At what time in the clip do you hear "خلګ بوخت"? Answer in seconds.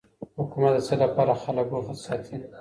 1.43-1.97